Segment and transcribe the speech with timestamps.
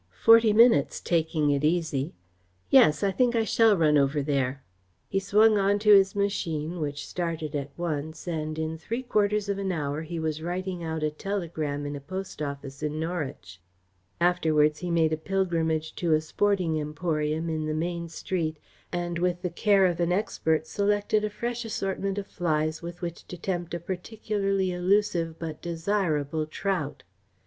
[0.23, 2.15] "Forty minutes, taking it easy.
[2.71, 4.63] Yes, I think I shall run over there."
[5.07, 9.59] He swung on to his machine, which started at once, and in three quarters of
[9.59, 13.61] an hour he was writing out a telegram in a post office in Norwich.
[14.19, 18.57] Afterwards he made a pilgrimage to a sporting emporium in the main street,
[18.91, 23.27] and with the care of an expert selected a fresh assortment of flies with which
[23.27, 27.03] to tempt a particularly elusive but desirable trout.